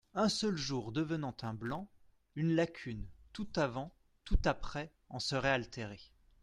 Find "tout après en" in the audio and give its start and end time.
4.23-5.19